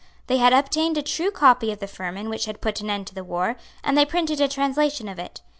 They 0.25 0.37
had 0.37 0.51
obtained 0.51 0.97
a 0.97 1.03
true 1.03 1.29
copy 1.29 1.71
of 1.71 1.77
the 1.77 1.85
Firman 1.85 2.27
which 2.27 2.45
had 2.45 2.59
put 2.59 2.81
an 2.81 2.89
end 2.89 3.05
to 3.05 3.13
the 3.13 3.23
war; 3.23 3.55
and 3.83 3.95
they 3.95 4.03
printed 4.03 4.41
a 4.41 4.47
translation 4.47 5.07
of 5.07 5.19
it. 5.19 5.41